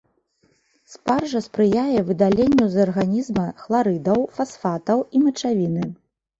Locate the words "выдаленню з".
2.07-2.83